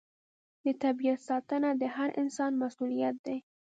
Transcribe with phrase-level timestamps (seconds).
[0.63, 3.37] د طبیعت ساتنه د هر انسان مسوولیت دی.